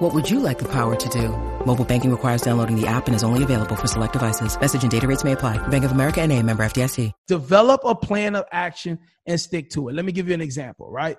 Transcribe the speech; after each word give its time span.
What 0.00 0.14
would 0.14 0.30
you 0.30 0.40
like 0.40 0.58
the 0.58 0.68
power 0.68 0.96
to 0.96 1.08
do? 1.10 1.28
Mobile 1.66 1.84
banking 1.84 2.10
requires 2.10 2.40
downloading 2.40 2.80
the 2.80 2.86
app 2.86 3.06
and 3.06 3.14
is 3.14 3.22
only 3.22 3.42
available 3.42 3.76
for 3.76 3.86
select 3.86 4.14
devices. 4.14 4.58
Message 4.58 4.82
and 4.82 4.90
data 4.90 5.06
rates 5.06 5.24
may 5.24 5.32
apply. 5.32 5.58
Bank 5.68 5.84
of 5.84 5.92
America 5.92 6.22
and 6.22 6.32
a 6.32 6.42
member 6.42 6.62
FDIC. 6.62 7.12
Develop 7.28 7.82
a 7.84 7.94
plan 7.94 8.34
of 8.34 8.46
action 8.50 8.98
and 9.26 9.38
stick 9.38 9.68
to 9.70 9.90
it. 9.90 9.94
Let 9.94 10.06
me 10.06 10.12
give 10.12 10.26
you 10.26 10.32
an 10.32 10.40
example, 10.40 10.90
right? 10.90 11.18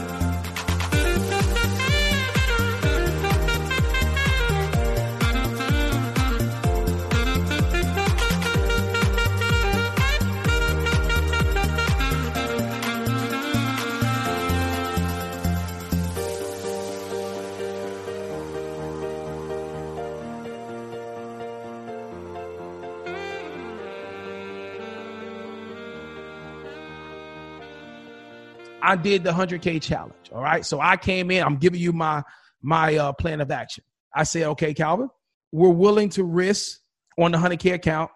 I 28.81 28.95
did 28.95 29.23
the 29.23 29.31
100K 29.31 29.81
challenge. 29.81 30.31
All 30.33 30.41
right. 30.41 30.65
So 30.65 30.79
I 30.79 30.97
came 30.97 31.31
in, 31.31 31.43
I'm 31.43 31.57
giving 31.57 31.79
you 31.79 31.93
my 31.93 32.23
my 32.61 32.95
uh, 32.95 33.13
plan 33.13 33.41
of 33.41 33.51
action. 33.51 33.83
I 34.13 34.23
said, 34.23 34.43
okay, 34.43 34.73
Calvin, 34.73 35.09
we're 35.51 35.69
willing 35.69 36.09
to 36.09 36.23
risk 36.23 36.79
on 37.17 37.31
the 37.31 37.37
100K 37.37 37.73
account. 37.73 38.11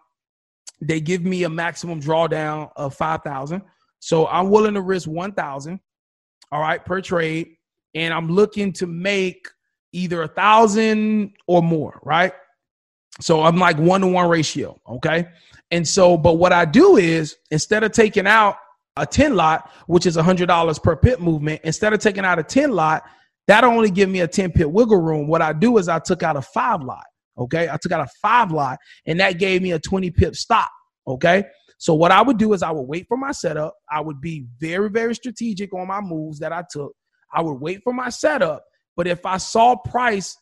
They 0.81 0.99
give 1.02 1.23
me 1.23 1.43
a 1.43 1.49
maximum 1.49 2.02
drawdown 2.02 2.69
of 2.75 2.93
5,000. 2.93 3.61
So 3.99 4.27
I'm 4.27 4.49
willing 4.49 4.75
to 4.75 4.81
risk 4.81 5.08
1,000, 5.08 5.80
all 6.52 6.61
right, 6.61 6.83
per 6.83 7.02
trade. 7.02 7.55
And 7.95 8.13
I'm 8.13 8.30
looking 8.30 8.73
to 8.73 8.88
make 8.88 9.47
either 9.93 10.21
a 10.21 10.27
thousand 10.27 11.33
or 11.47 11.63
more, 11.63 11.99
right? 12.03 12.33
So 13.21 13.41
I'm 13.43 13.58
like 13.58 13.77
one 13.77 14.02
to 14.02 14.08
one 14.08 14.30
ratio, 14.30 14.80
okay? 14.88 15.27
And 15.71 15.88
so, 15.88 16.17
but 16.17 16.33
what 16.33 16.52
I 16.52 16.66
do 16.66 16.97
is 16.97 17.38
instead 17.49 17.83
of 17.83 17.93
taking 17.93 18.27
out 18.27 18.58
a 18.97 19.05
10 19.05 19.35
lot, 19.35 19.71
which 19.88 20.05
is 20.05 20.17
$100 20.17 20.83
per 20.83 20.95
pip 20.95 21.19
movement, 21.19 21.61
instead 21.63 21.93
of 21.93 21.99
taking 21.99 22.25
out 22.25 22.39
a 22.39 22.43
10 22.43 22.71
lot, 22.71 23.03
that 23.47 23.63
only 23.63 23.91
give 23.91 24.09
me 24.09 24.21
a 24.21 24.27
10 24.27 24.52
pip 24.52 24.67
wiggle 24.67 25.02
room. 25.02 25.27
What 25.27 25.41
I 25.41 25.53
do 25.53 25.77
is 25.77 25.87
I 25.87 25.99
took 25.99 26.23
out 26.23 26.37
a 26.37 26.42
five 26.42 26.81
lot. 26.81 27.03
Okay. 27.37 27.70
I 27.70 27.77
took 27.77 27.92
out 27.92 28.02
a 28.02 28.09
five 28.21 28.52
lot 28.52 28.80
and 29.05 29.20
that 29.20 29.37
gave 29.37 29.61
me 29.61 29.73
a 29.73 29.80
20 29.80 30.09
pip 30.11 30.36
stop. 30.36 30.71
Okay. 31.08 31.43
So 31.77 31.93
what 31.93 32.11
I 32.11 32.21
would 32.21 32.37
do 32.37 32.53
is 32.53 32.64
I 32.64 32.71
would 32.71 32.87
wait 32.87 33.05
for 33.08 33.17
my 33.17 33.31
setup. 33.31 33.75
I 33.92 33.99
would 33.99 34.21
be 34.21 34.45
very, 34.59 34.89
very 34.89 35.14
strategic 35.14 35.73
on 35.73 35.87
my 35.87 35.99
moves 36.02 36.39
that 36.39 36.53
I 36.53 36.64
took. 36.70 36.93
I 37.33 37.41
would 37.41 37.59
wait 37.59 37.81
for 37.83 37.93
my 37.93 38.09
setup. 38.09 38.64
But 38.95 39.08
if 39.08 39.25
I 39.25 39.37
saw 39.37 39.75
price 39.75 40.37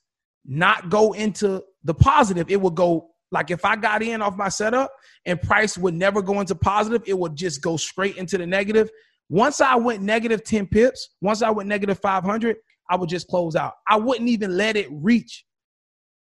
not 0.46 0.90
go 0.90 1.14
into 1.14 1.64
the 1.84 1.96
positive, 1.96 2.50
it 2.50 2.62
would 2.62 2.76
go 2.76 3.10
like 3.34 3.52
if 3.52 3.66
I 3.66 3.76
got 3.76 4.04
in 4.04 4.22
off 4.22 4.38
my 4.38 4.48
setup 4.48 4.92
and 5.26 5.42
price 5.42 5.78
would 5.78 5.96
never 5.96 6.22
go 6.22 6.40
into 6.40 6.56
positive, 6.56 7.02
it 7.08 7.18
would 7.18 7.36
just 7.36 7.62
go 7.62 7.76
straight 7.76 8.16
into 8.16 8.38
the 8.38 8.46
negative. 8.46 8.90
Once 9.30 9.60
I 9.60 9.76
went 9.76 10.04
negative 10.04 10.44
10 10.44 10.68
pips, 10.68 11.10
once 11.20 11.42
I 11.42 11.50
went 11.50 11.68
negative 11.68 12.00
500, 12.00 12.56
I 12.90 12.96
would 12.96 13.10
just 13.10 13.28
close 13.28 13.56
out. 13.56 13.74
I 13.88 13.98
wouldn't 13.98 14.30
even 14.30 14.56
let 14.56 14.78
it 14.78 14.88
reach 14.92 15.46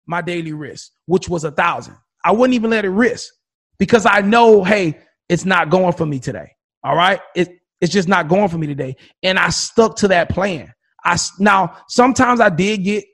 my 0.05 0.21
daily 0.21 0.53
risk, 0.53 0.91
which 1.07 1.27
was 1.27 1.43
a 1.43 1.51
thousand. 1.51 1.95
I 2.23 2.31
wouldn't 2.31 2.53
even 2.53 2.69
let 2.69 2.85
it 2.85 2.89
risk 2.89 3.33
because 3.79 4.05
I 4.05 4.21
know, 4.21 4.63
hey, 4.63 4.99
it's 5.29 5.45
not 5.45 5.69
going 5.69 5.93
for 5.93 6.05
me 6.05 6.19
today. 6.19 6.51
All 6.83 6.95
right. 6.95 7.19
It, 7.35 7.49
it's 7.81 7.91
just 7.91 8.07
not 8.07 8.27
going 8.27 8.49
for 8.49 8.57
me 8.57 8.67
today. 8.67 8.95
And 9.23 9.39
I 9.39 9.49
stuck 9.49 9.95
to 9.97 10.09
that 10.09 10.29
plan. 10.29 10.73
I 11.03 11.17
now 11.39 11.77
sometimes 11.87 12.39
I 12.41 12.49
did 12.49 12.83
get 12.83 13.05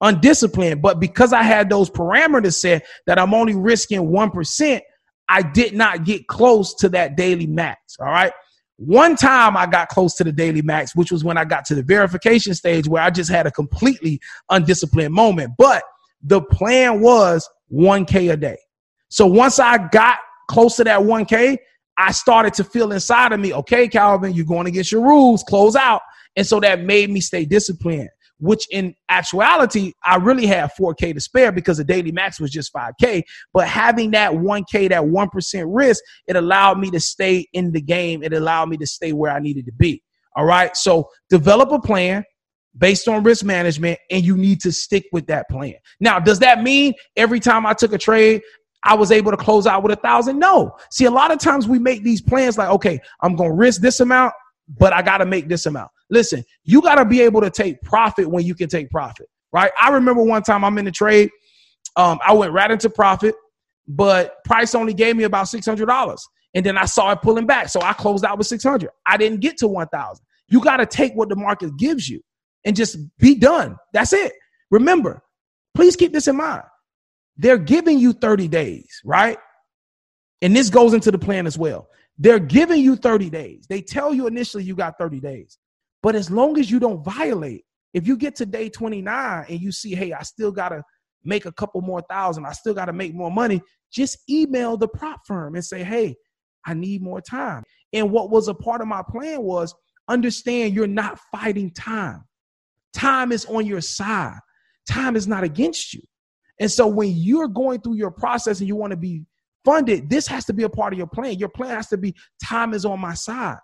undisciplined. 0.00 0.82
But 0.82 1.00
because 1.00 1.32
I 1.32 1.42
had 1.42 1.68
those 1.68 1.90
parameters 1.90 2.54
set 2.54 2.86
that 3.06 3.18
I'm 3.18 3.34
only 3.34 3.54
risking 3.54 4.00
1%, 4.00 4.80
I 5.28 5.42
did 5.42 5.74
not 5.74 6.04
get 6.04 6.26
close 6.26 6.74
to 6.76 6.88
that 6.90 7.16
daily 7.16 7.46
max. 7.46 7.96
All 8.00 8.06
right. 8.06 8.32
One 8.76 9.14
time 9.14 9.56
I 9.56 9.66
got 9.66 9.88
close 9.88 10.14
to 10.14 10.24
the 10.24 10.32
daily 10.32 10.62
max, 10.62 10.96
which 10.96 11.12
was 11.12 11.22
when 11.22 11.36
I 11.36 11.44
got 11.44 11.66
to 11.66 11.74
the 11.74 11.82
verification 11.82 12.54
stage 12.54 12.88
where 12.88 13.02
I 13.02 13.10
just 13.10 13.30
had 13.30 13.46
a 13.46 13.50
completely 13.50 14.20
undisciplined 14.48 15.12
moment. 15.12 15.52
But 15.58 15.82
the 16.22 16.40
plan 16.40 17.00
was 17.00 17.48
1K 17.72 18.32
a 18.32 18.36
day. 18.36 18.58
So 19.08 19.26
once 19.26 19.58
I 19.58 19.88
got 19.88 20.18
close 20.48 20.76
to 20.76 20.84
that 20.84 21.00
1K, 21.00 21.58
I 21.98 22.12
started 22.12 22.54
to 22.54 22.64
feel 22.64 22.92
inside 22.92 23.32
of 23.32 23.40
me, 23.40 23.52
okay, 23.52 23.86
Calvin, 23.86 24.32
you're 24.32 24.46
going 24.46 24.66
against 24.66 24.90
your 24.90 25.02
rules, 25.02 25.42
close 25.42 25.76
out. 25.76 26.00
And 26.36 26.46
so 26.46 26.58
that 26.60 26.82
made 26.82 27.10
me 27.10 27.20
stay 27.20 27.44
disciplined 27.44 28.08
which 28.40 28.66
in 28.70 28.94
actuality, 29.08 29.92
I 30.04 30.16
really 30.16 30.46
had 30.46 30.70
4K 30.78 31.14
to 31.14 31.20
spare 31.20 31.52
because 31.52 31.76
the 31.76 31.84
daily 31.84 32.10
max 32.10 32.40
was 32.40 32.50
just 32.50 32.72
5K. 32.72 33.22
But 33.52 33.68
having 33.68 34.10
that 34.12 34.32
1K, 34.32 34.88
that 34.88 35.02
1% 35.02 35.64
risk, 35.68 36.02
it 36.26 36.36
allowed 36.36 36.78
me 36.78 36.90
to 36.90 37.00
stay 37.00 37.46
in 37.52 37.70
the 37.72 37.80
game. 37.80 38.22
It 38.22 38.32
allowed 38.32 38.68
me 38.68 38.76
to 38.78 38.86
stay 38.86 39.12
where 39.12 39.30
I 39.30 39.38
needed 39.38 39.66
to 39.66 39.72
be. 39.72 40.02
All 40.36 40.44
right. 40.44 40.76
So 40.76 41.08
develop 41.28 41.70
a 41.70 41.80
plan 41.80 42.24
based 42.78 43.08
on 43.08 43.22
risk 43.22 43.44
management, 43.44 43.98
and 44.10 44.24
you 44.24 44.36
need 44.36 44.60
to 44.60 44.72
stick 44.72 45.04
with 45.12 45.26
that 45.26 45.48
plan. 45.50 45.74
Now, 45.98 46.18
does 46.18 46.38
that 46.38 46.62
mean 46.62 46.94
every 47.16 47.40
time 47.40 47.66
I 47.66 47.72
took 47.74 47.92
a 47.92 47.98
trade, 47.98 48.42
I 48.84 48.94
was 48.94 49.10
able 49.10 49.32
to 49.32 49.36
close 49.36 49.66
out 49.66 49.82
with 49.82 49.92
a 49.92 50.00
thousand? 50.00 50.38
No. 50.38 50.76
See, 50.90 51.04
a 51.04 51.10
lot 51.10 51.32
of 51.32 51.38
times 51.38 51.68
we 51.68 51.78
make 51.78 52.04
these 52.04 52.22
plans 52.22 52.56
like, 52.56 52.70
okay, 52.70 53.00
I'm 53.20 53.36
going 53.36 53.50
to 53.50 53.56
risk 53.56 53.82
this 53.82 54.00
amount, 54.00 54.32
but 54.78 54.92
I 54.92 55.02
got 55.02 55.18
to 55.18 55.26
make 55.26 55.48
this 55.48 55.66
amount. 55.66 55.90
Listen, 56.10 56.44
you 56.64 56.82
got 56.82 56.96
to 56.96 57.04
be 57.04 57.20
able 57.20 57.40
to 57.40 57.50
take 57.50 57.80
profit 57.82 58.28
when 58.28 58.44
you 58.44 58.54
can 58.54 58.68
take 58.68 58.90
profit, 58.90 59.26
right? 59.52 59.70
I 59.80 59.90
remember 59.90 60.22
one 60.22 60.42
time 60.42 60.64
I'm 60.64 60.76
in 60.78 60.84
the 60.84 60.90
trade, 60.90 61.30
um, 61.96 62.18
I 62.26 62.32
went 62.32 62.52
right 62.52 62.70
into 62.70 62.90
profit, 62.90 63.34
but 63.88 64.42
price 64.44 64.74
only 64.74 64.94
gave 64.94 65.16
me 65.16 65.24
about 65.24 65.48
six 65.48 65.66
hundred 65.66 65.86
dollars, 65.86 66.26
and 66.54 66.64
then 66.64 66.76
I 66.76 66.84
saw 66.84 67.12
it 67.12 67.22
pulling 67.22 67.46
back, 67.46 67.68
so 67.68 67.80
I 67.80 67.92
closed 67.92 68.24
out 68.24 68.38
with 68.38 68.46
six 68.46 68.62
hundred. 68.62 68.90
I 69.06 69.16
didn't 69.16 69.40
get 69.40 69.56
to 69.58 69.68
one 69.68 69.88
thousand. 69.88 70.24
You 70.48 70.60
got 70.60 70.78
to 70.78 70.86
take 70.86 71.14
what 71.14 71.28
the 71.28 71.36
market 71.36 71.76
gives 71.76 72.08
you 72.08 72.20
and 72.64 72.76
just 72.76 72.98
be 73.18 73.34
done. 73.36 73.76
That's 73.92 74.12
it. 74.12 74.32
Remember, 74.70 75.22
please 75.74 75.96
keep 75.96 76.12
this 76.12 76.28
in 76.28 76.36
mind. 76.36 76.64
They're 77.36 77.58
giving 77.58 77.98
you 77.98 78.12
30 78.12 78.48
days, 78.48 79.00
right? 79.04 79.38
And 80.42 80.54
this 80.54 80.68
goes 80.70 80.92
into 80.92 81.10
the 81.10 81.18
plan 81.18 81.46
as 81.46 81.56
well. 81.56 81.88
They're 82.18 82.38
giving 82.38 82.82
you 82.82 82.96
30 82.96 83.30
days. 83.30 83.66
They 83.68 83.80
tell 83.80 84.12
you 84.12 84.26
initially 84.26 84.64
you 84.64 84.74
got 84.74 84.98
30 84.98 85.20
days. 85.20 85.58
But 86.02 86.14
as 86.14 86.30
long 86.30 86.58
as 86.58 86.70
you 86.70 86.80
don't 86.80 87.04
violate, 87.04 87.64
if 87.92 88.06
you 88.06 88.16
get 88.16 88.36
to 88.36 88.46
day 88.46 88.68
29 88.68 89.46
and 89.48 89.60
you 89.60 89.72
see, 89.72 89.94
hey, 89.94 90.12
I 90.12 90.22
still 90.22 90.52
got 90.52 90.70
to 90.70 90.82
make 91.24 91.44
a 91.44 91.52
couple 91.52 91.80
more 91.82 92.02
thousand, 92.08 92.46
I 92.46 92.52
still 92.52 92.74
got 92.74 92.86
to 92.86 92.92
make 92.92 93.14
more 93.14 93.30
money, 93.30 93.60
just 93.92 94.18
email 94.28 94.76
the 94.76 94.88
prop 94.88 95.20
firm 95.26 95.54
and 95.54 95.64
say, 95.64 95.82
hey, 95.82 96.16
I 96.64 96.74
need 96.74 97.02
more 97.02 97.20
time. 97.20 97.64
And 97.92 98.10
what 98.10 98.30
was 98.30 98.48
a 98.48 98.54
part 98.54 98.80
of 98.80 98.86
my 98.86 99.02
plan 99.08 99.42
was 99.42 99.74
understand 100.08 100.74
you're 100.74 100.86
not 100.86 101.18
fighting 101.32 101.70
time. 101.70 102.24
Time 102.94 103.32
is 103.32 103.44
on 103.46 103.66
your 103.66 103.80
side, 103.80 104.38
time 104.88 105.16
is 105.16 105.28
not 105.28 105.44
against 105.44 105.94
you. 105.94 106.02
And 106.58 106.70
so 106.70 106.86
when 106.86 107.12
you're 107.14 107.48
going 107.48 107.80
through 107.80 107.96
your 107.96 108.10
process 108.10 108.60
and 108.60 108.68
you 108.68 108.76
want 108.76 108.90
to 108.90 108.96
be 108.96 109.24
funded, 109.64 110.10
this 110.10 110.26
has 110.26 110.44
to 110.46 110.52
be 110.52 110.64
a 110.64 110.68
part 110.68 110.92
of 110.92 110.98
your 110.98 111.06
plan. 111.06 111.38
Your 111.38 111.48
plan 111.48 111.70
has 111.70 111.88
to 111.88 111.96
be 111.96 112.14
time 112.42 112.74
is 112.74 112.84
on 112.84 113.00
my 113.00 113.14
side. 113.14 113.58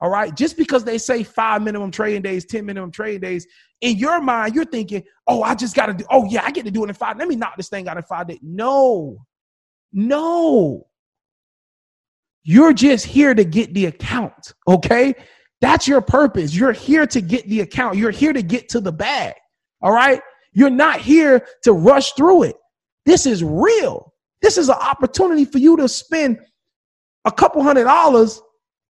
All 0.00 0.10
right. 0.10 0.34
Just 0.34 0.56
because 0.56 0.84
they 0.84 0.98
say 0.98 1.22
five 1.22 1.62
minimum 1.62 1.90
trading 1.90 2.22
days, 2.22 2.44
10 2.44 2.64
minimum 2.64 2.90
trading 2.90 3.20
days, 3.20 3.46
in 3.80 3.96
your 3.96 4.20
mind, 4.20 4.54
you're 4.54 4.64
thinking, 4.64 5.02
oh, 5.26 5.42
I 5.42 5.54
just 5.54 5.74
got 5.74 5.86
to 5.86 5.94
do, 5.94 6.04
oh, 6.10 6.24
yeah, 6.28 6.42
I 6.44 6.50
get 6.50 6.64
to 6.66 6.70
do 6.70 6.84
it 6.84 6.88
in 6.88 6.94
five. 6.94 7.18
Let 7.18 7.28
me 7.28 7.36
knock 7.36 7.56
this 7.56 7.68
thing 7.68 7.88
out 7.88 7.96
in 7.96 8.02
five 8.04 8.28
days. 8.28 8.38
No, 8.42 9.24
no. 9.92 10.86
You're 12.44 12.72
just 12.72 13.06
here 13.06 13.34
to 13.34 13.44
get 13.44 13.74
the 13.74 13.86
account. 13.86 14.54
Okay. 14.66 15.14
That's 15.60 15.88
your 15.88 16.00
purpose. 16.00 16.54
You're 16.54 16.72
here 16.72 17.06
to 17.08 17.20
get 17.20 17.48
the 17.48 17.60
account. 17.60 17.96
You're 17.96 18.12
here 18.12 18.32
to 18.32 18.42
get 18.42 18.68
to 18.70 18.80
the 18.80 18.92
bag. 18.92 19.34
All 19.82 19.92
right. 19.92 20.20
You're 20.52 20.70
not 20.70 21.00
here 21.00 21.46
to 21.64 21.72
rush 21.72 22.12
through 22.12 22.44
it. 22.44 22.56
This 23.04 23.26
is 23.26 23.42
real. 23.42 24.12
This 24.42 24.56
is 24.58 24.68
an 24.68 24.76
opportunity 24.76 25.44
for 25.44 25.58
you 25.58 25.76
to 25.76 25.88
spend 25.88 26.38
a 27.24 27.32
couple 27.32 27.62
hundred 27.62 27.84
dollars 27.84 28.40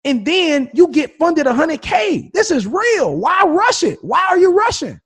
and 0.08 0.26
then 0.26 0.72
you 0.74 0.88
get 0.88 1.18
funded 1.18 1.48
a 1.48 1.54
hundred 1.54 1.82
K. 1.82 2.32
This 2.34 2.50
is 2.50 2.66
real. 2.66 3.18
Why 3.18 3.44
rush 3.46 3.84
it? 3.84 4.00
Why 4.02 4.26
are 4.30 4.38
you 4.38 4.58
rushing? 4.58 5.02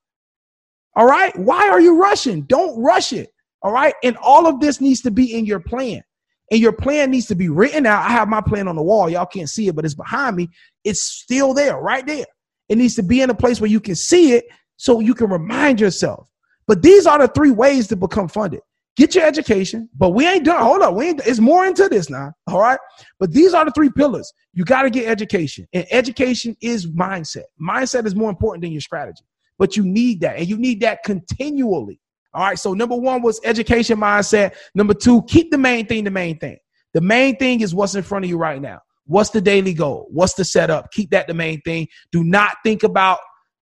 All 0.95 1.07
right. 1.07 1.35
Why 1.39 1.69
are 1.69 1.81
you 1.81 1.99
rushing? 1.99 2.43
Don't 2.43 2.79
rush 2.79 3.11
it. 3.11 3.33
All 3.63 3.71
right. 3.71 3.95
And 4.03 4.15
all 4.17 4.45
of 4.45 4.59
this 4.59 4.79
needs 4.79 5.01
to 5.01 5.09
be 5.09 5.33
in 5.35 5.43
your 5.43 5.59
plan. 5.59 6.03
And 6.51 6.59
your 6.59 6.71
plan 6.71 7.09
needs 7.09 7.25
to 7.27 7.35
be 7.35 7.49
written 7.49 7.87
out. 7.87 8.05
I 8.05 8.09
have 8.09 8.27
my 8.27 8.41
plan 8.41 8.67
on 8.67 8.75
the 8.75 8.83
wall. 8.83 9.09
Y'all 9.09 9.25
can't 9.25 9.49
see 9.49 9.67
it, 9.67 9.75
but 9.75 9.85
it's 9.85 9.95
behind 9.95 10.35
me. 10.35 10.49
It's 10.83 11.01
still 11.01 11.55
there, 11.55 11.77
right 11.79 12.05
there. 12.05 12.25
It 12.69 12.77
needs 12.77 12.93
to 12.95 13.03
be 13.03 13.21
in 13.21 13.31
a 13.31 13.35
place 13.35 13.59
where 13.59 13.71
you 13.71 13.79
can 13.79 13.95
see 13.95 14.33
it 14.33 14.45
so 14.77 14.99
you 14.99 15.15
can 15.15 15.31
remind 15.31 15.81
yourself. 15.81 16.27
But 16.67 16.83
these 16.83 17.07
are 17.07 17.17
the 17.17 17.27
three 17.29 17.51
ways 17.51 17.87
to 17.87 17.95
become 17.95 18.27
funded. 18.27 18.61
Get 18.97 19.15
your 19.15 19.25
education, 19.25 19.89
but 19.97 20.09
we 20.09 20.27
ain't 20.27 20.43
done. 20.43 20.61
Hold 20.61 20.81
up, 20.81 20.95
we 20.95 21.07
ain't. 21.09 21.21
It's 21.25 21.39
more 21.39 21.65
into 21.65 21.87
this 21.87 22.09
now. 22.09 22.33
All 22.47 22.59
right, 22.59 22.79
but 23.19 23.31
these 23.31 23.53
are 23.53 23.63
the 23.63 23.71
three 23.71 23.89
pillars. 23.89 24.31
You 24.53 24.65
got 24.65 24.81
to 24.81 24.89
get 24.89 25.07
education, 25.07 25.67
and 25.73 25.85
education 25.91 26.57
is 26.61 26.87
mindset. 26.87 27.45
Mindset 27.59 28.05
is 28.05 28.15
more 28.15 28.29
important 28.29 28.63
than 28.63 28.71
your 28.71 28.81
strategy, 28.81 29.23
but 29.57 29.77
you 29.77 29.85
need 29.85 30.19
that, 30.21 30.37
and 30.37 30.47
you 30.47 30.57
need 30.57 30.81
that 30.81 31.03
continually. 31.03 31.99
All 32.33 32.43
right. 32.43 32.59
So 32.59 32.73
number 32.73 32.95
one 32.95 33.21
was 33.21 33.39
education 33.43 33.99
mindset. 33.99 34.55
Number 34.75 34.93
two, 34.93 35.23
keep 35.23 35.51
the 35.51 35.57
main 35.57 35.85
thing 35.85 36.03
the 36.03 36.11
main 36.11 36.37
thing. 36.37 36.57
The 36.93 37.01
main 37.01 37.37
thing 37.37 37.61
is 37.61 37.73
what's 37.73 37.95
in 37.95 38.03
front 38.03 38.25
of 38.25 38.29
you 38.29 38.37
right 38.37 38.61
now. 38.61 38.79
What's 39.05 39.29
the 39.29 39.41
daily 39.41 39.73
goal? 39.73 40.07
What's 40.11 40.33
the 40.33 40.45
setup? 40.45 40.91
Keep 40.91 41.11
that 41.11 41.27
the 41.27 41.33
main 41.33 41.61
thing. 41.61 41.87
Do 42.11 42.23
not 42.23 42.57
think 42.63 42.83
about 42.83 43.19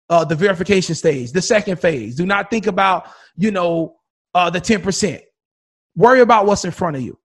uh, 0.09 0.25
the 0.25 0.35
verification 0.35 0.94
stage, 0.94 1.31
the 1.31 1.41
second 1.41 1.79
phase. 1.79 2.15
Do 2.15 2.25
not 2.25 2.50
think 2.50 2.67
about, 2.67 3.07
you 3.38 3.50
know, 3.50 3.95
uh, 4.33 4.49
the 4.49 4.61
10%. 4.61 5.21
Worry 5.95 6.21
about 6.21 6.45
what's 6.45 6.65
in 6.65 6.71
front 6.71 6.95
of 6.95 7.01
you. 7.01 7.17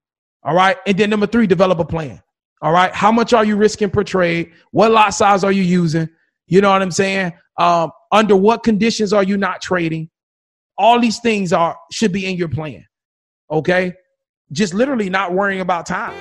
All 0.42 0.54
right. 0.54 0.76
And 0.86 0.96
then 0.96 1.10
number 1.10 1.26
three, 1.26 1.46
develop 1.46 1.78
a 1.78 1.84
plan. 1.84 2.22
All 2.62 2.72
right. 2.72 2.94
How 2.94 3.12
much 3.12 3.32
are 3.32 3.44
you 3.44 3.56
risking 3.56 3.90
per 3.90 4.04
trade? 4.04 4.52
What 4.70 4.90
lot 4.90 5.10
size 5.10 5.44
are 5.44 5.52
you 5.52 5.62
using? 5.62 6.08
You 6.46 6.60
know 6.60 6.70
what 6.70 6.82
I'm 6.82 6.90
saying? 6.90 7.32
Um, 7.58 7.90
under 8.12 8.36
what 8.36 8.62
conditions 8.62 9.12
are 9.12 9.22
you 9.22 9.36
not 9.36 9.60
trading? 9.60 10.10
All 10.78 11.00
these 11.00 11.18
things 11.18 11.52
are 11.52 11.76
should 11.90 12.12
be 12.12 12.26
in 12.26 12.36
your 12.36 12.48
plan. 12.48 12.84
Okay? 13.50 13.94
Just 14.52 14.74
literally 14.74 15.10
not 15.10 15.32
worrying 15.32 15.60
about 15.60 15.86
time. 15.86 16.14